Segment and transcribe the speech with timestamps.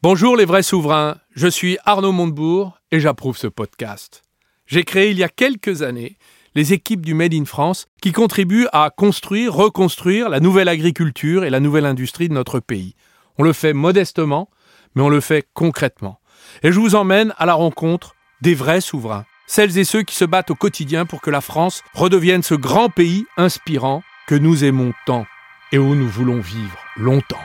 [0.00, 4.22] Bonjour les vrais souverains, je suis Arnaud Montebourg et j'approuve ce podcast.
[4.64, 6.18] J'ai créé il y a quelques années
[6.54, 11.50] les équipes du Made in France qui contribuent à construire, reconstruire la nouvelle agriculture et
[11.50, 12.94] la nouvelle industrie de notre pays.
[13.38, 14.48] On le fait modestement,
[14.94, 16.20] mais on le fait concrètement.
[16.62, 20.24] Et je vous emmène à la rencontre des vrais souverains, celles et ceux qui se
[20.24, 24.92] battent au quotidien pour que la France redevienne ce grand pays inspirant que nous aimons
[25.06, 25.26] tant
[25.72, 27.44] et où nous voulons vivre longtemps.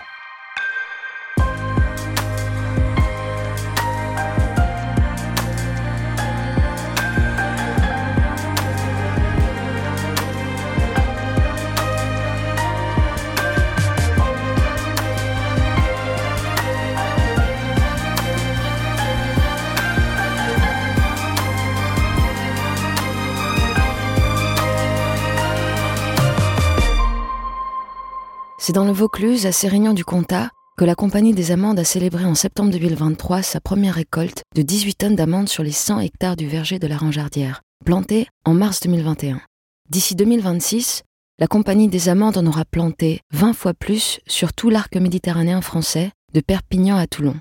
[28.66, 32.72] C'est dans le Vaucluse, à Sérignan-du-Comtat, que la Compagnie des Amandes a célébré en septembre
[32.72, 36.88] 2023 sa première récolte de 18 tonnes d'amandes sur les 100 hectares du verger de
[36.88, 39.42] la Rangeardière, planté en mars 2021.
[39.90, 41.04] D'ici 2026,
[41.40, 46.12] la Compagnie des Amandes en aura planté 20 fois plus sur tout l'arc méditerranéen français,
[46.34, 47.36] de Perpignan à Toulon.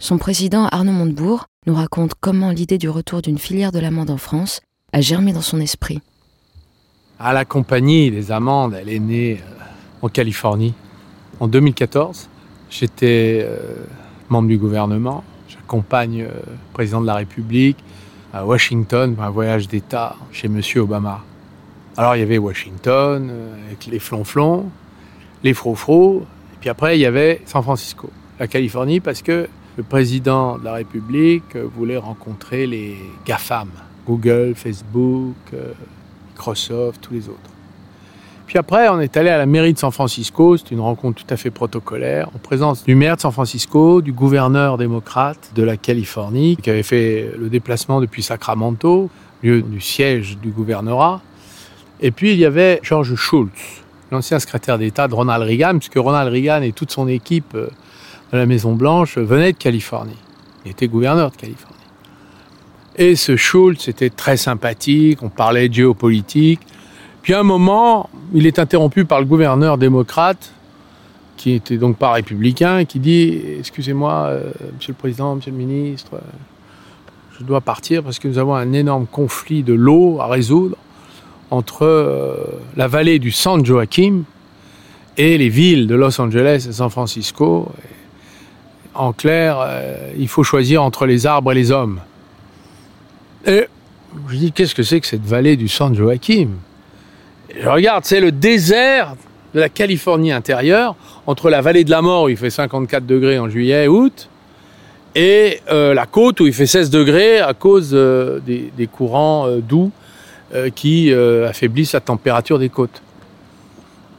[0.00, 4.16] Son président Arnaud Montebourg nous raconte comment l'idée du retour d'une filière de l'amande en
[4.16, 4.60] France
[4.92, 6.00] a germé dans son esprit.
[7.18, 9.57] À la Compagnie des Amandes, elle est née euh,
[10.02, 10.74] en Californie.
[11.40, 12.28] En 2014,
[12.70, 13.56] j'étais euh,
[14.28, 15.24] membre du gouvernement.
[15.48, 17.78] J'accompagne euh, le président de la République
[18.32, 20.60] à Washington pour un voyage d'État chez M.
[20.76, 21.22] Obama.
[21.96, 24.70] Alors il y avait Washington euh, avec les flonflons,
[25.42, 26.22] les frofros,
[26.54, 30.64] et puis après il y avait San Francisco, la Californie, parce que le président de
[30.64, 33.70] la République voulait rencontrer les GAFAM,
[34.06, 35.36] Google, Facebook,
[36.32, 37.57] Microsoft, tous les autres.
[38.48, 40.56] Puis après, on est allé à la mairie de San Francisco.
[40.56, 44.10] C'était une rencontre tout à fait protocolaire, en présence du maire de San Francisco, du
[44.10, 49.10] gouverneur démocrate de la Californie, qui avait fait le déplacement depuis Sacramento,
[49.42, 51.20] lieu du siège du gouvernorat.
[52.00, 56.32] Et puis il y avait George Schultz, l'ancien secrétaire d'État de Ronald Reagan, puisque Ronald
[56.32, 57.68] Reagan et toute son équipe euh,
[58.32, 60.16] de la Maison Blanche venaient de Californie.
[60.64, 61.76] Il était gouverneur de Californie.
[62.96, 66.60] Et ce Schultz était très sympathique, on parlait de géopolitique.
[67.28, 70.50] Puis à un moment, il est interrompu par le gouverneur démocrate,
[71.36, 76.14] qui était donc pas républicain, qui dit Excusez-moi, euh, monsieur le président, monsieur le ministre,
[76.14, 76.20] euh,
[77.38, 80.78] je dois partir parce que nous avons un énorme conflit de l'eau à résoudre
[81.50, 82.34] entre euh,
[82.78, 84.22] la vallée du San Joaquim
[85.18, 87.70] et les villes de Los Angeles et San Francisco.
[88.94, 89.68] En clair,
[90.16, 92.00] il faut choisir entre les arbres et les hommes.
[93.44, 93.66] Et
[94.28, 96.52] je dis Qu'est-ce que c'est que cette vallée du San Joaquim
[97.54, 99.14] je regarde, c'est le désert
[99.54, 100.94] de la Californie intérieure,
[101.26, 104.28] entre la vallée de la mort où il fait 54 degrés en juillet, août,
[105.14, 109.60] et euh, la côte où il fait 16 degrés à cause euh, des, courants euh,
[109.60, 109.90] doux
[110.74, 113.02] qui affaiblissent la température des côtes.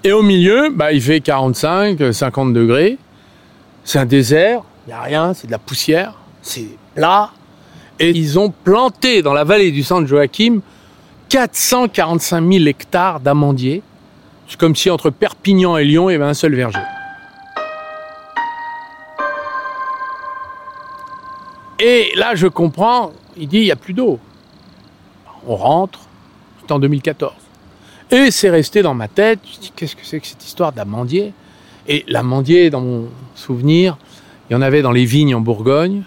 [0.03, 2.99] Et au milieu, bah, il fait 45, 50 degrés.
[3.83, 6.13] C'est un désert, il n'y a rien, c'est de la poussière,
[6.43, 7.31] c'est plat.
[7.99, 10.59] Et ils ont planté dans la vallée du San Joaquim
[11.29, 13.83] 445 000 hectares d'amandiers.
[14.47, 16.79] C'est comme si entre Perpignan et Lyon, il y avait un seul verger.
[21.79, 24.19] Et là, je comprends, il dit, il n'y a plus d'eau.
[25.47, 25.99] On rentre,
[26.61, 27.33] c'est en 2014.
[28.11, 31.31] Et c'est resté dans ma tête, je dis, qu'est-ce que c'est que cette histoire d'amandier?
[31.87, 33.97] Et l'amandier, dans mon souvenir,
[34.49, 36.03] il y en avait dans les vignes en Bourgogne.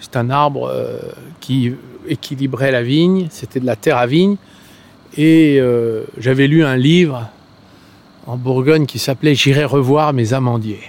[0.00, 0.98] C'est un arbre euh,
[1.40, 1.72] qui
[2.08, 4.36] équilibrait la vigne, c'était de la terre à vigne.
[5.16, 7.28] Et euh, j'avais lu un livre
[8.26, 10.82] en Bourgogne qui s'appelait J'irai revoir mes amandiers.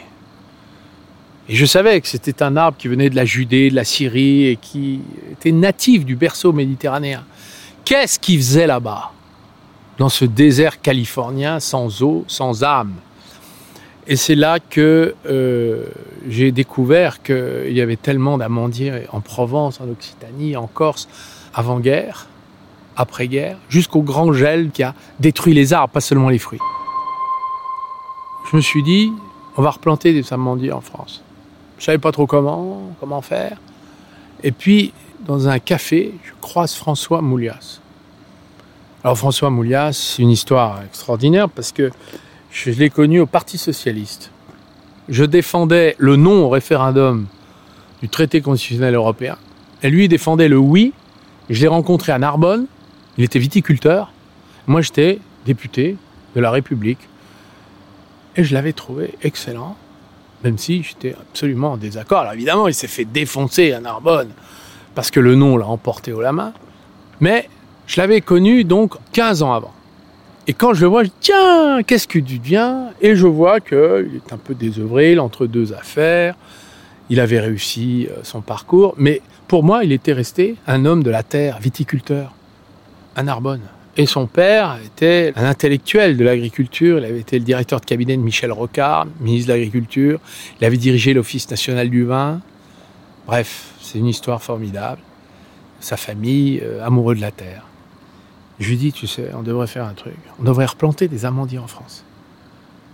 [1.47, 4.45] Et je savais que c'était un arbre qui venait de la Judée, de la Syrie
[4.45, 7.23] et qui était natif du berceau méditerranéen.
[7.85, 9.11] Qu'est-ce qu'il faisait là-bas
[9.97, 12.93] Dans ce désert californien sans eau, sans âme?
[14.11, 15.85] Et c'est là que euh,
[16.27, 21.07] j'ai découvert qu'il y avait tellement d'amandiers en Provence, en Occitanie, en Corse,
[21.53, 22.25] avant-guerre,
[22.95, 26.59] après-guerre, jusqu'au grand gel qui a détruit les arbres, pas seulement les fruits.
[28.51, 29.11] Je me suis dit,
[29.57, 31.23] on va replanter des amandiers en France.
[31.77, 33.57] Je savais pas trop comment, comment faire.
[34.41, 37.79] Et puis, dans un café, je croise François Moulias.
[39.03, 41.91] Alors François Moulias, c'est une histoire extraordinaire parce que
[42.51, 44.31] je l'ai connu au Parti socialiste.
[45.07, 47.27] Je défendais le non au référendum
[48.01, 49.37] du traité constitutionnel européen.
[49.83, 50.93] Et lui défendait le oui.
[51.49, 52.65] Je l'ai rencontré à Narbonne.
[53.17, 54.11] Il était viticulteur.
[54.67, 55.97] Moi, j'étais député
[56.35, 56.99] de la République.
[58.35, 59.75] Et je l'avais trouvé excellent.
[60.43, 62.19] même si j'étais absolument en désaccord.
[62.19, 64.29] Alors évidemment, il s'est fait défoncer à Narbonne
[64.95, 66.53] parce que le nom l'a emporté au la main.
[67.19, 67.49] Mais
[67.87, 69.73] je l'avais connu donc 15 ans avant.
[70.47, 72.89] Et quand je le vois, je dis tiens, qu'est-ce que tu deviens?
[73.01, 76.35] Et je vois qu'il est un peu désœuvré, il entre deux affaires.
[77.09, 81.09] Il avait réussi euh, son parcours, mais pour moi, il était resté un homme de
[81.09, 82.33] la terre, viticulteur,
[83.15, 83.61] à Narbonne.
[83.97, 86.99] Et son père était un intellectuel de l'agriculture.
[86.99, 90.19] Il avait été le directeur de cabinet de Michel Rocard, ministre de l'Agriculture.
[90.61, 92.41] Il avait dirigé l'Office national du vin.
[93.27, 95.01] Bref, c'est une histoire formidable.
[95.81, 97.65] Sa famille, euh, amoureux de la terre.
[98.59, 100.17] Je lui dis, tu sais, on devrait faire un truc.
[100.39, 102.03] On devrait replanter des amandiers en France.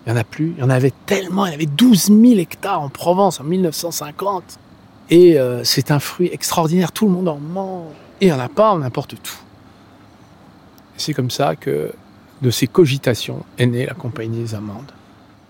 [0.05, 0.53] Il n'y en a plus.
[0.57, 1.45] Il y en avait tellement.
[1.47, 4.59] Il y avait 12 000 hectares en Provence en 1950.
[5.09, 6.91] Et euh, c'est un fruit extraordinaire.
[6.91, 7.93] Tout le monde en mange.
[8.21, 9.37] Et il n'y en a pas en n'importe tout.
[10.97, 11.91] C'est comme ça que
[12.41, 14.91] de ces cogitations est née la Compagnie des Amandes.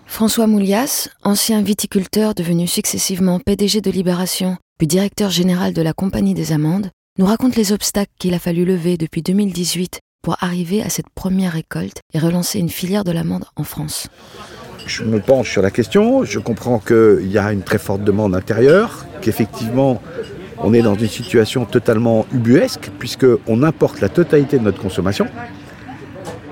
[0.06, 6.34] François Moulias, ancien viticulteur devenu successivement PDG de Libération, puis directeur général de la Compagnie
[6.34, 10.88] des Amandes, nous raconte les obstacles qu'il a fallu lever depuis 2018 pour arriver à
[10.88, 14.08] cette première récolte et relancer une filière de l'amande en France.
[14.84, 18.34] Je me penche sur la question, je comprends qu'il y a une très forte demande
[18.34, 20.02] intérieure, qu'effectivement
[20.58, 25.28] on est dans une situation totalement ubuesque puisqu'on importe la totalité de notre consommation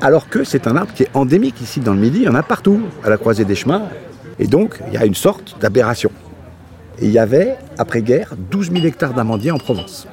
[0.01, 2.37] alors que c'est un arbre qui est endémique ici dans le Midi, il y en
[2.37, 3.89] a partout, à la croisée des chemins,
[4.39, 6.13] et donc il y a une sorte d'aberration.
[7.01, 10.07] Et il y avait, après-guerre, 12 000 hectares d'amandiers en Provence,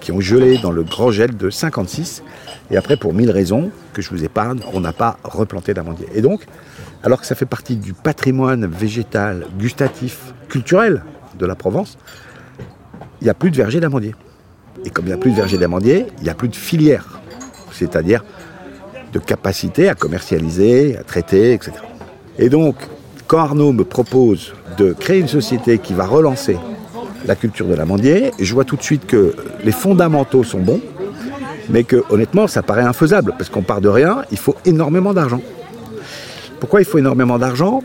[0.00, 2.22] qui ont gelé dans le grand gel de 56,
[2.70, 6.08] et après, pour mille raisons que je vous épargne, on n'a pas replanté d'amandiers.
[6.14, 6.46] Et donc,
[7.02, 11.02] alors que ça fait partie du patrimoine végétal, gustatif, culturel
[11.38, 11.98] de la Provence,
[13.20, 14.14] il n'y a plus de vergers d'amandiers.
[14.84, 17.20] Et comme il n'y a plus de vergers d'amandiers, il n'y a plus de filière,
[17.72, 18.24] c'est-à-dire
[19.12, 21.72] de capacité à commercialiser, à traiter, etc.
[22.38, 22.76] Et donc,
[23.26, 26.56] quand Arnaud me propose de créer une société qui va relancer
[27.26, 29.34] la culture de l'amandier, je vois tout de suite que
[29.64, 30.80] les fondamentaux sont bons,
[31.68, 35.40] mais que honnêtement, ça paraît infaisable, parce qu'on part de rien, il faut énormément d'argent.
[36.60, 37.82] Pourquoi il faut énormément d'argent?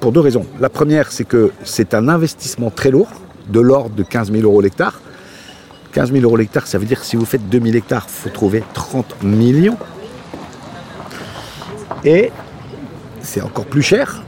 [0.00, 0.44] Pour deux raisons.
[0.60, 3.08] La première, c'est que c'est un investissement très lourd,
[3.48, 5.00] de l'ordre de 15 000 euros l'hectare.
[5.92, 8.28] 15 000 euros l'hectare, ça veut dire que si vous faites 2000 hectares, il faut
[8.28, 9.78] trouver 30 millions.
[12.04, 12.30] Et
[13.22, 14.22] c'est encore plus cher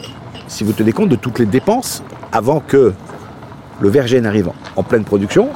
[0.49, 2.93] si vous tenez compte de toutes les dépenses avant que
[3.81, 5.49] le verger n'arrive en pleine production.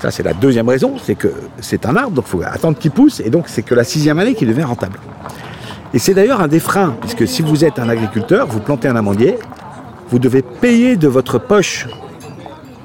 [0.00, 2.90] Ça, c'est la deuxième raison, c'est que c'est un arbre, donc il faut attendre qu'il
[2.90, 4.98] pousse, et donc c'est que la sixième année qu'il devient rentable.
[5.94, 8.96] Et c'est d'ailleurs un des freins, puisque si vous êtes un agriculteur, vous plantez un
[8.96, 9.38] amandier,
[10.10, 11.86] vous devez payer de votre poche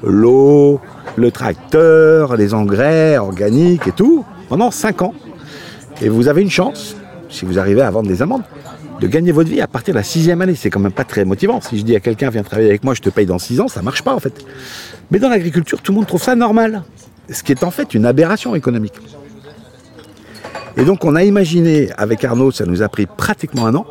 [0.02, 0.80] l'eau,
[1.16, 5.14] le tracteur, les engrais organiques et tout, pendant 5 ans.
[6.00, 6.96] Et vous avez une chance,
[7.28, 8.42] si vous arrivez à vendre des amandes,
[9.02, 10.54] de gagner votre vie à partir de la sixième année.
[10.54, 11.60] C'est quand même pas très motivant.
[11.60, 13.66] Si je dis à quelqu'un, viens travailler avec moi, je te paye dans 6 ans,
[13.66, 14.44] ça marche pas en fait.
[15.10, 16.84] Mais dans l'agriculture, tout le monde trouve ça normal.
[17.28, 18.94] Ce qui est en fait une aberration économique.
[20.76, 23.86] Et donc on a imaginé, avec Arnaud, ça nous a pris pratiquement un an,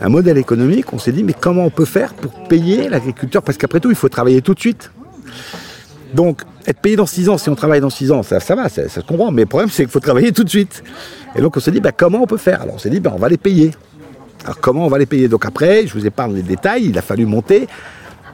[0.00, 0.92] un modèle économique.
[0.92, 3.42] On s'est dit, mais comment on peut faire pour payer l'agriculteur?
[3.42, 4.92] Parce qu'après tout, il faut travailler tout de suite.
[6.14, 8.68] Donc, être payé dans 6 ans, si on travaille dans 6 ans, ça, ça va,
[8.68, 9.32] ça, se comprend.
[9.32, 10.84] Mais le problème, c'est qu'il faut travailler tout de suite.
[11.34, 12.62] Et donc, on s'est dit, bah, comment on peut faire?
[12.62, 13.72] Alors, on s'est dit, bah, on va les payer.
[14.44, 17.02] Alors, comment on va les payer Donc, après, je vous épargne les détails, il a
[17.02, 17.66] fallu monter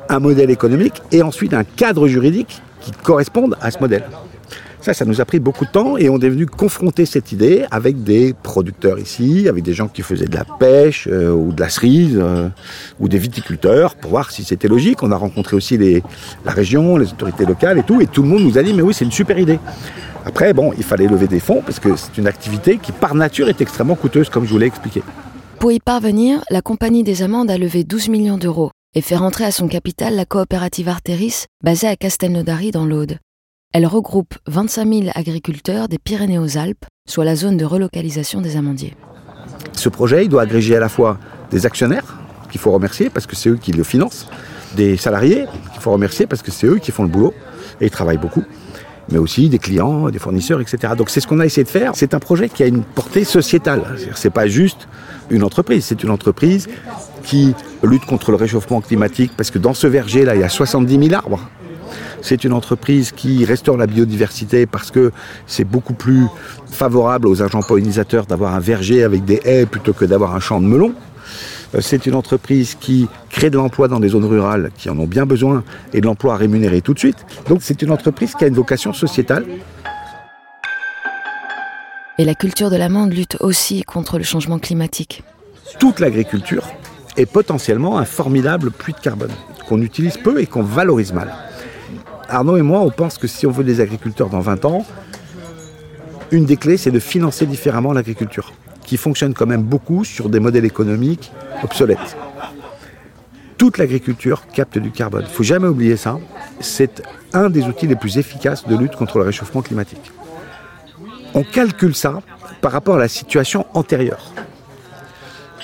[0.09, 4.05] un modèle économique et ensuite un cadre juridique qui corresponde à ce modèle.
[4.83, 7.65] Ça, ça nous a pris beaucoup de temps et on est venu confronter cette idée
[7.71, 11.61] avec des producteurs ici, avec des gens qui faisaient de la pêche euh, ou de
[11.61, 12.49] la cerise euh,
[12.99, 15.05] ou des viticulteurs pour voir si c'était logique.
[15.05, 15.79] On a rencontré aussi
[16.45, 18.83] la région, les autorités locales et tout, et tout le monde nous a dit mais
[18.83, 19.61] oui, c'est une super idée.
[20.27, 23.49] Après, bon, il fallait lever des fonds parce que c'est une activité qui par nature
[23.49, 25.05] est extrêmement coûteuse, comme je vous l'ai expliqué.
[25.63, 29.45] Pour y parvenir, la Compagnie des Amandes a levé 12 millions d'euros et fait rentrer
[29.45, 33.19] à son capital la coopérative Arteris, basée à Castelnaudary dans l'Aude.
[33.73, 38.57] Elle regroupe 25 000 agriculteurs des Pyrénées aux Alpes, soit la zone de relocalisation des
[38.57, 38.97] amandiers.
[39.75, 41.21] Ce projet, doit agréger à la fois
[41.53, 42.19] des actionnaires,
[42.51, 44.27] qu'il faut remercier parce que c'est eux qui le financent,
[44.75, 47.35] des salariés, qu'il faut remercier parce que c'est eux qui font le boulot,
[47.81, 48.43] et ils travaillent beaucoup,
[49.13, 50.95] mais aussi des clients, des fournisseurs, etc.
[50.97, 51.93] Donc c'est ce qu'on a essayé de faire.
[51.95, 53.85] C'est un projet qui a une portée sociétale.
[54.17, 54.89] C'est pas juste
[55.41, 56.69] entreprise, c'est une entreprise
[57.23, 61.09] qui lutte contre le réchauffement climatique, parce que dans ce verger-là, il y a 70
[61.09, 61.41] 000 arbres.
[62.21, 65.11] C'est une entreprise qui restaure la biodiversité parce que
[65.47, 66.27] c'est beaucoup plus
[66.71, 70.61] favorable aux agents pollinisateurs d'avoir un verger avec des haies plutôt que d'avoir un champ
[70.61, 70.95] de melons.
[71.75, 75.07] Euh, c'est une entreprise qui crée de l'emploi dans des zones rurales qui en ont
[75.07, 77.27] bien besoin et de l'emploi rémunéré tout de suite.
[77.49, 79.45] Donc c'est une entreprise qui a une vocation sociétale.
[82.23, 85.25] Et la culture de l'amande lutte aussi contre le changement climatique.
[85.81, 86.69] Toute l'agriculture
[87.17, 89.33] est potentiellement un formidable puits de carbone
[89.69, 91.35] qu'on utilise peu et qu'on valorise mal.
[92.29, 94.87] Arnaud et moi, on pense que si on veut des agriculteurs dans 20 ans,
[96.31, 98.53] une des clés, c'est de financer différemment l'agriculture,
[98.87, 101.33] qui fonctionne quand même beaucoup sur des modèles économiques
[101.65, 102.17] obsolètes.
[103.59, 105.25] Toute l'agriculture capte du carbone.
[105.25, 106.21] Il ne faut jamais oublier ça.
[106.61, 107.03] C'est
[107.33, 110.13] un des outils les plus efficaces de lutte contre le réchauffement climatique.
[111.35, 112.21] On calcule ça
[112.61, 114.33] par rapport à la situation antérieure.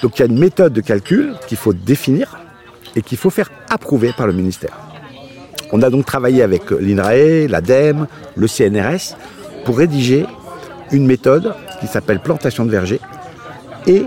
[0.02, 2.38] Donc il y a une méthode de calcul qu'il faut définir
[2.96, 4.78] et qu'il faut faire approuver par le ministère.
[5.72, 8.06] On a donc travaillé avec l'INRAE, l'ADEME,
[8.36, 9.16] le CNRS
[9.64, 10.26] pour rédiger
[10.92, 13.00] une méthode qui s'appelle plantation de verger
[13.86, 14.06] et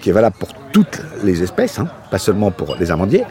[0.00, 3.24] qui est valable pour toutes les espèces, hein, pas seulement pour les amandiers,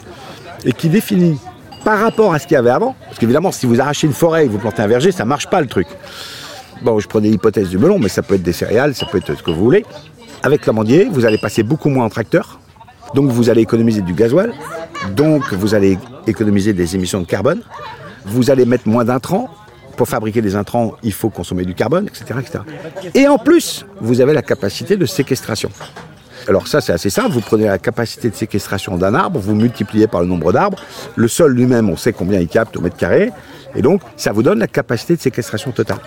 [0.65, 1.37] et qui définit
[1.85, 4.45] par rapport à ce qu'il y avait avant, parce qu'évidemment si vous arrachez une forêt
[4.45, 5.87] et vous plantez un verger, ça marche pas le truc.
[6.83, 9.37] Bon, je prenais l'hypothèse du melon, mais ça peut être des céréales, ça peut être
[9.37, 9.85] ce que vous voulez.
[10.43, 12.59] Avec l'amandier, vous allez passer beaucoup moins en tracteur,
[13.15, 14.53] donc vous allez économiser du gasoil,
[15.15, 15.97] donc vous allez
[16.27, 17.61] économiser des émissions de carbone,
[18.25, 19.49] vous allez mettre moins d'intrants,
[19.95, 22.59] pour fabriquer des intrants, il faut consommer du carbone, etc., etc.
[23.13, 25.69] Et en plus, vous avez la capacité de séquestration.
[26.49, 27.31] Alors ça, c'est assez simple.
[27.31, 30.79] Vous prenez la capacité de séquestration d'un arbre, vous multipliez par le nombre d'arbres.
[31.15, 33.31] Le sol lui-même, on sait combien il capte au mètre carré.
[33.75, 35.99] Et donc, ça vous donne la capacité de séquestration totale.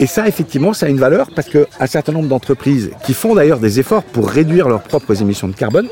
[0.00, 3.58] Et ça, effectivement, ça a une valeur parce qu'un certain nombre d'entreprises qui font d'ailleurs
[3.58, 5.88] des efforts pour réduire leurs propres émissions de carbone,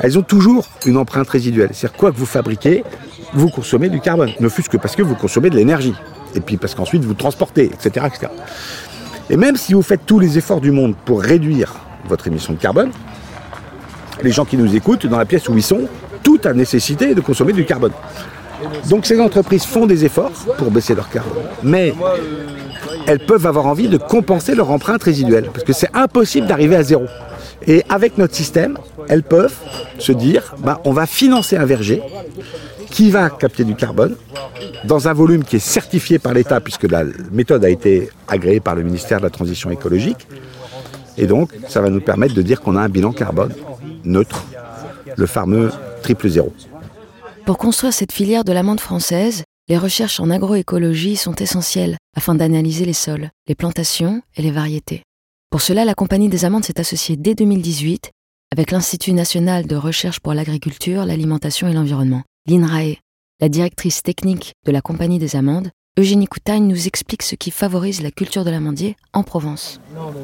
[0.00, 1.70] elles ont toujours une empreinte résiduelle.
[1.72, 2.84] C'est-à-dire, quoi que vous fabriquez,
[3.34, 4.30] vous consommez du carbone.
[4.40, 5.94] Ne fût-ce que parce que vous consommez de l'énergie
[6.34, 8.32] et puis parce qu'ensuite vous transportez, etc., etc.
[9.28, 11.74] Et même si vous faites tous les efforts du monde pour réduire
[12.08, 12.90] votre émission de carbone,
[14.22, 15.88] les gens qui nous écoutent, dans la pièce où ils sont,
[16.22, 17.92] tout a nécessité de consommer du carbone.
[18.88, 21.44] Donc ces entreprises font des efforts pour baisser leur carbone.
[21.62, 21.94] Mais
[23.06, 26.82] elles peuvent avoir envie de compenser leur empreinte résiduelle, parce que c'est impossible d'arriver à
[26.82, 27.04] zéro.
[27.66, 28.76] Et avec notre système,
[29.08, 29.54] elles peuvent
[29.98, 32.02] se dire, bah, on va financer un verger
[32.90, 34.16] qui va capter du carbone
[34.84, 38.74] dans un volume qui est certifié par l'État, puisque la méthode a été agréée par
[38.74, 40.26] le ministère de la Transition écologique.
[41.16, 43.52] Et donc, ça va nous permettre de dire qu'on a un bilan carbone
[44.04, 44.44] neutre,
[45.16, 45.70] le fameux
[46.02, 46.52] triple zéro.
[47.46, 52.84] Pour construire cette filière de l'amande française, les recherches en agroécologie sont essentielles afin d'analyser
[52.84, 55.02] les sols, les plantations et les variétés.
[55.50, 58.10] Pour cela, la Compagnie des amandes s'est associée dès 2018
[58.52, 62.98] avec l'Institut national de recherche pour l'agriculture, l'alimentation et l'environnement, l'INRAE.
[63.40, 68.00] La directrice technique de la Compagnie des amandes Eugénie Coutagne nous explique ce qui favorise
[68.00, 69.78] la culture de l'amandier en Provence.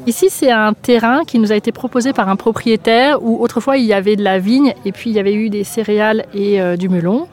[0.06, 3.84] Ici, c'est un terrain qui nous a été proposé par un propriétaire où autrefois il
[3.84, 6.78] y avait de la vigne et puis il y avait eu des céréales et euh,
[6.78, 7.28] du melon.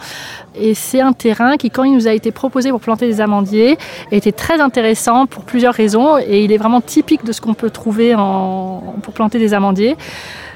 [0.54, 3.78] Et c'est un terrain qui, quand il nous a été proposé pour planter des amandiers,
[4.12, 7.70] était très intéressant pour plusieurs raisons et il est vraiment typique de ce qu'on peut
[7.70, 9.96] trouver pour planter des amandiers.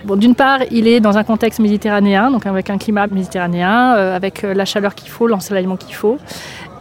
[0.05, 4.43] D'une part, il est dans un contexte méditerranéen, donc avec un climat méditerranéen, euh, avec
[4.43, 6.17] euh, la chaleur qu'il faut, l'ensoleillement qu'il faut.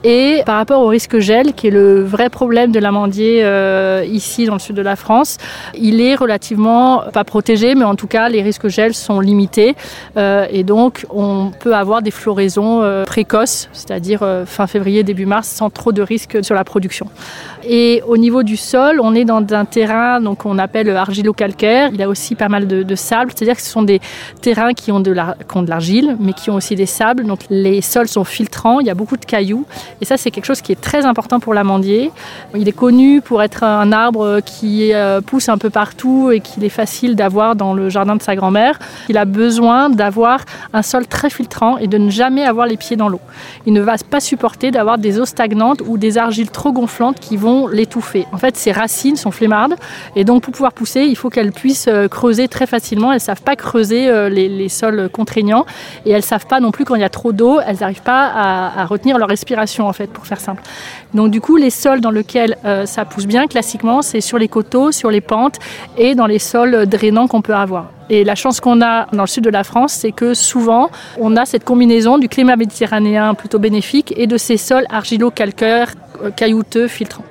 [0.04, 4.46] Et par rapport au risque gel, qui est le vrai problème de l'amandier euh, ici
[4.46, 5.38] dans le sud de la France,
[5.74, 9.74] il est relativement pas protégé, mais en tout cas les risques gel sont limités.
[10.16, 15.26] Euh, et donc on peut avoir des floraisons euh, précoces, c'est-à-dire euh, fin février, début
[15.26, 17.08] mars, sans trop de risques sur la production.
[17.64, 21.90] Et au niveau du sol, on est dans un terrain donc on appelle argilo-calcaire.
[21.92, 24.00] Il y a aussi pas mal de, sable, c'est-à-dire que ce sont des
[24.40, 27.24] terrains qui ont de l'argile, mais qui ont aussi des sables.
[27.24, 29.66] Donc les sols sont filtrants, il y a beaucoup de cailloux.
[30.00, 32.10] Et ça, c'est quelque chose qui est très important pour l'amandier.
[32.54, 36.64] Il est connu pour être un arbre qui euh, pousse un peu partout et qu'il
[36.64, 38.78] est facile d'avoir dans le jardin de sa grand-mère.
[39.08, 40.40] Il a besoin d'avoir
[40.72, 43.20] un sol très filtrant et de ne jamais avoir les pieds dans l'eau.
[43.66, 47.36] Il ne va pas supporter d'avoir des eaux stagnantes ou des argiles trop gonflantes qui
[47.36, 48.26] vont l'étouffer.
[48.32, 49.74] En fait, ses racines sont flemmardes
[50.16, 53.12] et donc pour pouvoir pousser, il faut qu'elles puissent euh, creuser très facilement.
[53.12, 55.64] Elles ne savent pas creuser euh, les, sols contraignants
[56.04, 58.02] et elles ne savent pas non plus quand il y a trop d'eau, elles n'arrivent
[58.02, 60.62] pas à, retenir leur respiration en fait, pour faire simple.
[61.14, 64.48] Donc du coup, les sols dans lesquels euh, ça pousse bien, classiquement, c'est sur les
[64.48, 65.58] coteaux, sur les pentes
[65.96, 67.90] et dans les sols drainants qu'on peut avoir.
[68.10, 71.36] Et la chance qu'on a dans le sud de la France, c'est que souvent, on
[71.36, 75.92] a cette combinaison du climat méditerranéen plutôt bénéfique et de ces sols argilo-calcaires,
[76.36, 77.24] caillouteux, filtrants.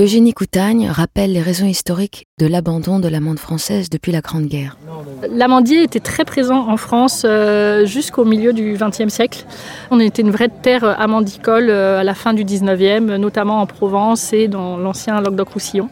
[0.00, 4.76] Eugénie Coutagne rappelle les raisons historiques de l'abandon de l'amande française depuis la Grande Guerre.
[5.30, 9.44] L'amandier était très présent en France euh, jusqu'au milieu du XXe siècle.
[9.92, 14.32] On était une vraie terre amandicole euh, à la fin du XIXe, notamment en Provence
[14.32, 15.90] et dans l'ancien Languedoc-Roussillon.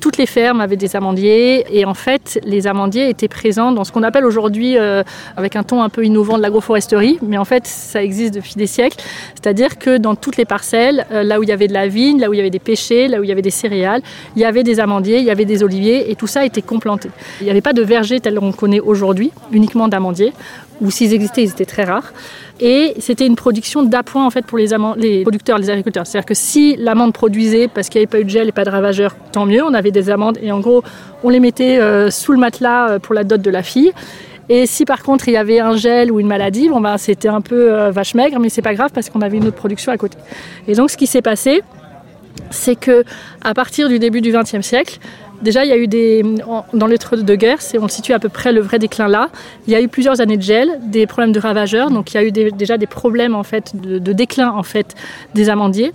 [0.00, 3.92] Toutes les fermes avaient des amandiers et en fait, les amandiers étaient présents dans ce
[3.92, 5.04] qu'on appelle aujourd'hui, euh,
[5.36, 8.66] avec un ton un peu innovant, de l'agroforesterie, mais en fait, ça existe depuis des
[8.66, 8.98] siècles.
[9.34, 12.28] C'est-à-dire que dans toutes les parcelles, là où il y avait de la vigne, là
[12.28, 14.02] où il y avait des pêchers, là où il y avait des céréales,
[14.34, 17.10] il y avait des amandiers, il y avait des oliviers et tout ça était complanté.
[17.40, 20.32] Il n'y avait pas de verger tel qu'on connaît aujourd'hui, uniquement d'amandiers,
[20.80, 22.12] ou s'ils existaient, ils étaient très rares.
[22.60, 26.06] Et c'était une production d'appoint en fait pour les, les producteurs, les agriculteurs.
[26.06, 28.64] C'est-à-dire que si l'amande produisait parce qu'il n'y avait pas eu de gel et pas
[28.64, 29.62] de ravageurs, tant mieux.
[29.62, 30.82] On avait des amandes et en gros,
[31.22, 33.92] on les mettait euh, sous le matelas euh, pour la dot de la fille.
[34.48, 37.28] Et si par contre il y avait un gel ou une maladie, bon ben c'était
[37.28, 39.92] un peu euh, vache maigre, mais c'est pas grave parce qu'on avait une autre production
[39.92, 40.16] à côté.
[40.68, 41.62] Et donc ce qui s'est passé,
[42.50, 43.04] c'est que
[43.42, 44.98] à partir du début du XXe siècle,
[45.42, 46.22] Déjà, il y a eu des.
[46.72, 49.28] Dans les de guerre, on situe à peu près le vrai déclin là.
[49.66, 52.18] Il y a eu plusieurs années de gel, des problèmes de ravageurs, donc il y
[52.18, 54.94] a eu déjà des problèmes en fait, de, déclin en fait,
[55.34, 55.92] des amandiers.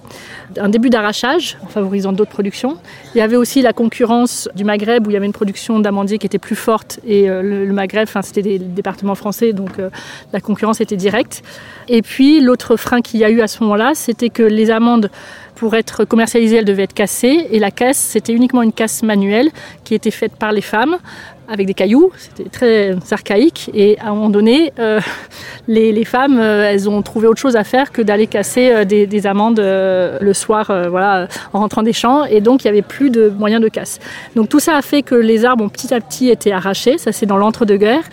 [0.60, 2.78] Un début d'arrachage en favorisant d'autres productions.
[3.16, 6.18] Il y avait aussi la concurrence du Maghreb où il y avait une production d'amandiers
[6.18, 9.90] qui était plus forte et euh, le, Maghreb, c'était des départements français, donc euh,
[10.34, 11.42] la concurrence était directe.
[11.88, 15.10] Et puis l'autre frein qu'il y a eu à ce moment-là, c'était que les amandes
[15.56, 17.48] pour être commercialisée, elle devait être cassée.
[17.52, 19.50] Et la caisse, c'était uniquement une casse manuelle
[19.84, 20.98] qui était faite par les femmes
[21.52, 22.12] avec des cailloux.
[22.18, 23.70] C'était très archaïque.
[23.74, 25.02] Et à un moment donné, euh,
[25.68, 29.28] les, femmes, euh, elles ont trouvé autre chose à faire que d'aller casser euh, des,
[29.28, 32.24] amandes le soir, voilà, en rentrant des champs.
[32.26, 34.00] Et donc, il n'y avait plus de moyens de casse.
[34.36, 36.98] Donc, tout ça a fait que les arbres ont petit à petit été arrachés.
[36.98, 38.06] Ça, c'est dans l'entre-deux-guerres.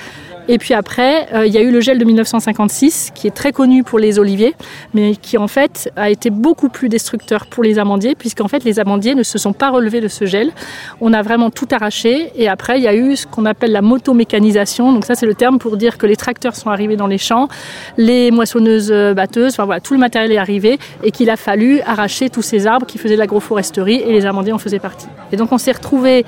[0.49, 3.53] Et puis après, euh, il y a eu le gel de 1956, qui est très
[3.53, 4.55] connu pour les oliviers,
[4.95, 8.81] mais qui en fait a été beaucoup plus destructeur pour les amandiers, puisqu'en fait les
[8.81, 10.53] amandiers ne se sont pas relevés de ce gel.
[11.01, 12.33] On a vraiment tout arraché.
[12.35, 14.93] Et après, il y a eu ce qu'on appelle la motomécanisation.
[14.93, 17.49] Donc ça, c'est le terme pour dire que les tracteurs sont arrivés dans les champs,
[17.97, 21.81] les moissonneuses euh, batteuses, enfin voilà, tout le matériel est arrivé et qu'il a fallu
[21.83, 25.09] arracher tous ces arbres qui faisaient de l'agroforesterie et les amandiers en faisaient partie.
[25.33, 26.25] Et donc on s'est retrouvé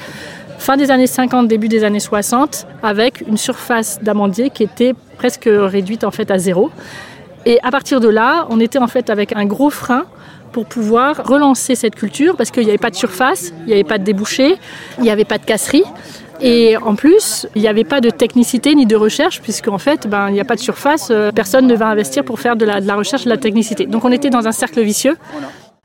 [0.60, 5.48] fin des années 50, début des années 60, avec une surface d'amandier qui était presque
[5.50, 6.70] réduite en fait à zéro.
[7.46, 10.04] Et à partir de là, on était en fait avec un gros frein
[10.52, 13.84] pour pouvoir relancer cette culture parce qu'il n'y avait pas de surface, il n'y avait
[13.84, 14.56] pas de débouché,
[14.98, 15.84] il n'y avait pas de casserie.
[16.42, 20.28] Et en plus, il n'y avait pas de technicité ni de recherche, puisqu'en fait, ben,
[20.28, 22.80] il n'y a pas de surface, euh, personne ne va investir pour faire de la,
[22.80, 23.84] de la recherche de la technicité.
[23.86, 25.18] Donc on était dans un cercle vicieux.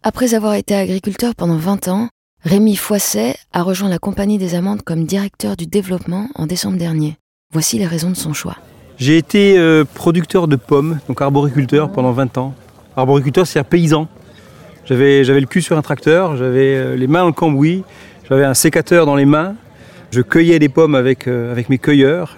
[0.02, 2.08] Après avoir été agriculteur pendant 20 ans,
[2.46, 7.18] Rémi Foisset a rejoint la Compagnie des Amandes comme directeur du développement en décembre dernier.
[7.52, 8.58] Voici les raisons de son choix.
[8.98, 12.54] J'ai été euh, producteur de pommes, donc arboriculteur pendant 20 ans.
[12.96, 14.08] Arboriculteur, c'est un paysan.
[14.86, 17.84] J'avais, le cul sur un tracteur, j'avais euh, les mains en cambouis,
[18.30, 19.56] j'avais un sécateur dans les mains.
[20.12, 22.38] Je cueillais des pommes avec, euh, mes cueilleurs.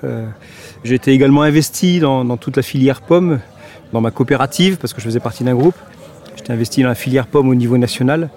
[0.85, 3.41] J'étais également investi dans, dans, toute la filière pommes,
[3.91, 5.75] dans ma coopérative, parce que je faisais partie d'un groupe.
[6.37, 8.29] J'étais investi dans la filière pommes au niveau national.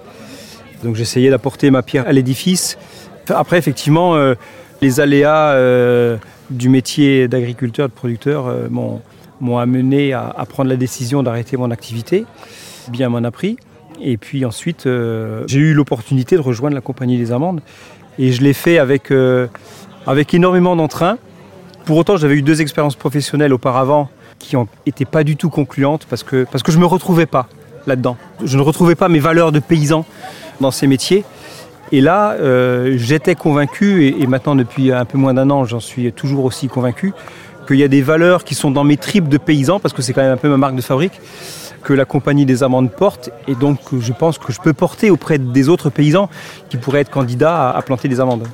[0.83, 2.77] Donc j'essayais d'apporter ma pierre à l'édifice.
[3.29, 4.35] Après, effectivement, euh,
[4.81, 6.17] les aléas euh,
[6.49, 12.25] du métier d'agriculteur, de producteur, euh, m'ont amené à, prendre la décision d'arrêter mon activité.
[12.89, 13.57] Bien m'en a pris.
[14.01, 14.87] Et puis ensuite,
[15.47, 17.61] j'ai eu l'opportunité de rejoindre la Compagnie des Amandes.
[18.17, 19.11] Et je l'ai fait avec,
[20.07, 21.17] avec énormément d'entrain.
[21.85, 26.23] Pour autant, j'avais eu deux expériences professionnelles auparavant qui n'étaient pas du tout concluantes parce
[26.23, 27.47] que, parce que je ne me retrouvais pas
[27.87, 28.17] là-dedans.
[28.43, 30.05] Je ne retrouvais pas mes valeurs de paysan
[30.61, 31.25] dans ces métiers.
[31.91, 36.11] Et là, euh, j'étais convaincu, et, maintenant depuis un peu moins d'un an, j'en suis
[36.13, 37.13] toujours aussi convaincu,
[37.67, 40.13] qu'il y a des valeurs qui sont dans mes tripes de paysans, parce que c'est
[40.13, 41.19] quand même un peu ma marque de fabrique,
[41.83, 45.37] que la compagnie des amandes porte, et donc je pense que je peux porter auprès
[45.37, 46.29] des autres paysans
[46.69, 48.47] qui pourraient être candidats à, planter des amandes.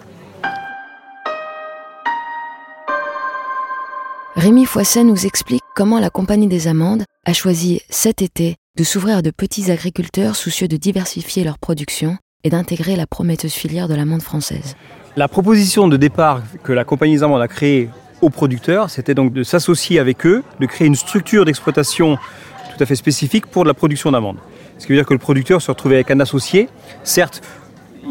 [4.37, 9.17] Rémi Foisset nous explique comment la compagnie des amandes a choisi cet été de s'ouvrir
[9.17, 13.95] à de petits agriculteurs soucieux de diversifier leur production et d'intégrer la prometteuse filière de
[13.95, 14.75] l'amande française.
[15.15, 17.89] La proposition de départ que la compagnie des amandes a créée
[18.21, 22.85] aux producteurs, c'était donc de s'associer avec eux, de créer une structure d'exploitation tout à
[22.85, 24.37] fait spécifique pour la production d'amandes.
[24.77, 26.69] Ce qui veut dire que le producteur se retrouvait avec un associé.
[27.03, 27.41] Certes,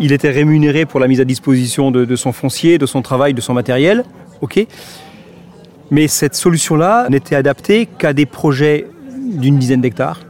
[0.00, 3.40] il était rémunéré pour la mise à disposition de, son foncier, de son travail, de
[3.40, 4.02] son matériel.
[5.90, 10.20] Mais cette solution-là n'était adaptée qu'à des projets d'une dizaine d'hectares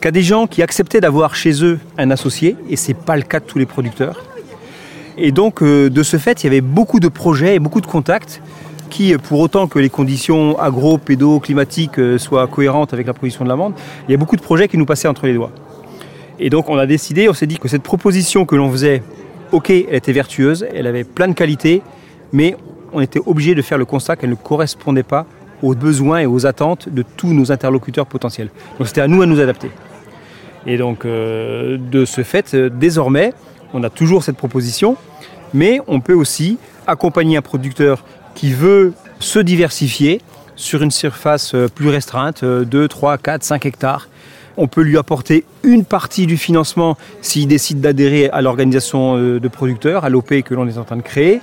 [0.00, 3.22] qu'à des gens qui acceptaient d'avoir chez eux un associé, et ce n'est pas le
[3.22, 4.24] cas de tous les producteurs.
[5.18, 7.86] Et donc, euh, de ce fait, il y avait beaucoup de projets et beaucoup de
[7.86, 8.40] contacts
[8.88, 13.44] qui, pour autant que les conditions agro, pédo, climatiques euh, soient cohérentes avec la production
[13.44, 13.74] de l'amande,
[14.08, 15.52] il y a beaucoup de projets qui nous passaient entre les doigts.
[16.38, 19.02] Et donc, on a décidé, on s'est dit que cette proposition que l'on faisait,
[19.52, 21.82] ok, elle était vertueuse, elle avait plein de qualités,
[22.32, 22.56] mais
[22.92, 25.26] on était obligé de faire le constat qu'elle ne correspondait pas
[25.62, 28.48] aux besoins et aux attentes de tous nos interlocuteurs potentiels.
[28.78, 29.70] Donc c'était à nous à nous adapter.
[30.66, 33.32] Et donc, euh, de ce fait, euh, désormais,
[33.72, 34.96] on a toujours cette proposition,
[35.54, 40.20] mais on peut aussi accompagner un producteur qui veut se diversifier
[40.56, 44.08] sur une surface euh, plus restreinte, 2, 3, 4, 5 hectares,
[44.56, 50.04] On peut lui apporter une partie du financement s'il décide d'adhérer à l'organisation de producteurs,
[50.04, 51.40] à l'OP que l'on est en train de créer,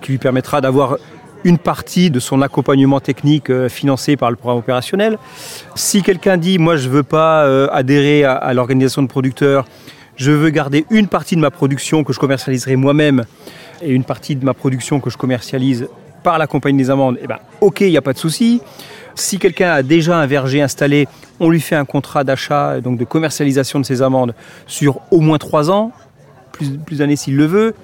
[0.00, 0.96] qui lui permettra d'avoir
[1.44, 5.18] une partie de son accompagnement technique euh, financé par le programme opérationnel.
[5.74, 9.64] Si quelqu'un dit moi je ne veux pas euh, adhérer à, l'organisation de producteurs,
[10.16, 13.24] je veux garder une partie de ma production que je commercialiserai moi-même
[13.82, 15.88] et une partie de ma production que je commercialise
[16.22, 18.60] par la compagnie des amandes, eh ben, ok, il n'y a pas de souci.
[19.14, 21.08] Si quelqu'un a déjà un verger installé,
[21.40, 24.34] on lui fait un contrat d'achat, donc de commercialisation de ses amandes
[24.66, 25.92] sur au moins trois ans,
[26.52, 27.74] plus, plus d'années s'il le veut.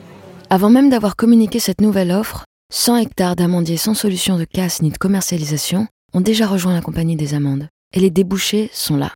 [0.48, 4.90] Avant même d'avoir communiqué cette nouvelle offre, 100 hectares d'amandiers sans solution de casse ni
[4.90, 7.66] de commercialisation ont déjà rejoint la compagnie des amandes.
[7.92, 9.10] Et les débouchés sont là.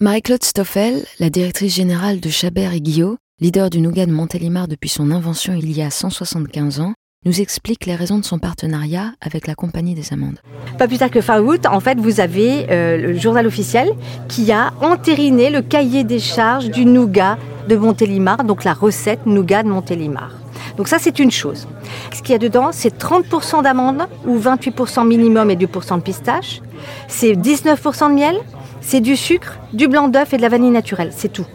[0.00, 4.88] Marie-Claude Stoffel, la directrice générale de Chabert et Guillot, leader du nougat de Montélimar depuis
[4.88, 9.46] son invention il y a 175 ans, nous explique les raisons de son partenariat avec
[9.46, 10.40] la Compagnie des Amandes.
[10.78, 13.92] Pas plus tard que fin août, en fait, vous avez euh, le journal officiel
[14.26, 19.62] qui a entériné le cahier des charges du nougat de Montélimar, donc la recette nougat
[19.62, 20.41] de Montélimar.
[20.76, 21.68] Donc ça, c'est une chose.
[22.12, 26.60] Ce qu'il y a dedans, c'est 30% d'amandes ou 28% minimum et 2% de pistache.
[27.08, 28.36] C'est 19% de miel,
[28.80, 31.12] c'est du sucre, du blanc d'œuf et de la vanille naturelle.
[31.14, 31.46] C'est tout.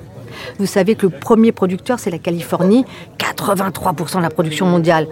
[0.59, 2.85] Vous savez que le premier producteur, c'est la Californie,
[3.17, 5.07] 83% de la production mondiale.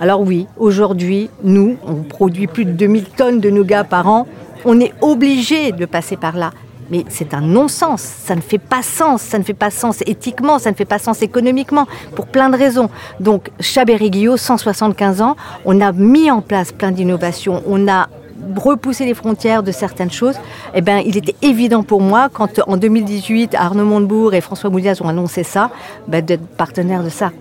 [0.00, 4.26] Alors oui, aujourd'hui, nous, on produit plus de 2000 tonnes de nougat par an.
[4.64, 6.52] On est obligé de passer par là.
[6.90, 10.58] Mais c'est un non-sens, ça ne fait pas sens, ça ne fait pas sens éthiquement,
[10.58, 12.88] ça ne fait pas sens économiquement, pour plein de raisons.
[13.20, 18.08] Donc, Chabert Guillot, 175 ans, on a mis en place plein d'innovations, on a
[18.56, 20.36] repoussé les frontières de certaines choses,
[20.74, 25.02] eh ben, il était évident pour moi, quand en 2018, Arnaud Montebourg et François Mouliaz
[25.02, 25.70] ont annoncé ça,
[26.06, 27.32] ben, d'être partenaire de ça.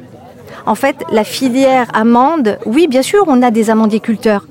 [0.66, 4.46] En fait, la filière amande, oui, bien sûr, on a des amandiculteurs.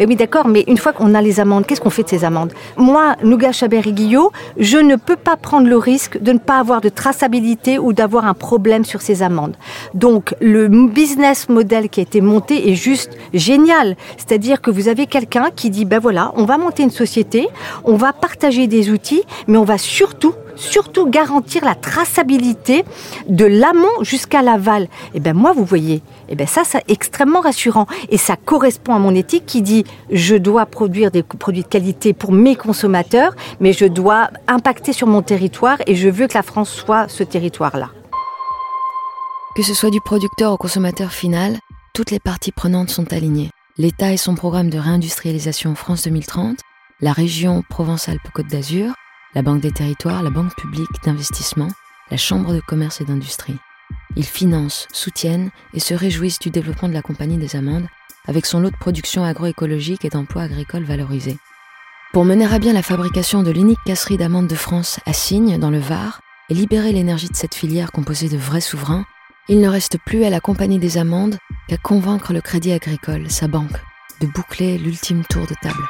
[0.00, 2.24] Mais oui, d'accord, mais une fois qu'on a les amandes, qu'est-ce qu'on fait de ces
[2.24, 6.38] amandes Moi, Nougat Chabert et Guillot, je ne peux pas prendre le risque de ne
[6.38, 9.58] pas avoir de traçabilité ou d'avoir un problème sur ces amandes.
[9.92, 13.94] Donc, le business model qui a été monté est juste génial.
[14.16, 17.48] C'est-à-dire que vous avez quelqu'un qui dit, ben voilà, on va monter une société,
[17.84, 22.84] on va partager des outils, mais on va surtout surtout garantir la traçabilité
[23.28, 24.84] de l'amont jusqu'à l'aval.
[24.84, 28.36] Et eh ben moi, vous voyez, et eh ben ça, c'est extrêmement rassurant et ça
[28.36, 32.56] correspond à mon éthique qui dit je dois produire des produits de qualité pour mes
[32.56, 37.08] consommateurs, mais je dois impacter sur mon territoire et je veux que la France soit
[37.08, 37.90] ce territoire-là.
[39.56, 41.58] Que ce soit du producteur au consommateur final,
[41.92, 43.50] toutes les parties prenantes sont alignées.
[43.78, 46.58] L'État et son programme de réindustrialisation France 2030,
[47.00, 48.92] la région Provence-Alpes-Côte d'Azur,
[49.34, 51.68] la Banque des Territoires, la Banque publique d'investissement,
[52.10, 53.58] la Chambre de commerce et d'industrie.
[54.16, 57.86] Ils financent, soutiennent et se réjouissent du développement de la Compagnie des Amandes
[58.26, 61.38] avec son lot de production agroécologique et d'emplois agricoles valorisés.
[62.12, 65.70] Pour mener à bien la fabrication de l'unique casserie d'amandes de France à Signes, dans
[65.70, 69.04] le Var, et libérer l'énergie de cette filière composée de vrais souverains,
[69.48, 71.38] il ne reste plus à la Compagnie des Amandes
[71.68, 73.80] qu'à convaincre le Crédit Agricole, sa banque,
[74.20, 75.86] de boucler l'ultime tour de table.